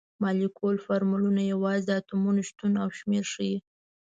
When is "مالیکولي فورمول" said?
0.21-1.23